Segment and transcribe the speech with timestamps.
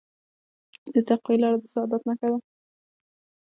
[0.93, 2.39] د تقوی لاره د سعادت نښه ده.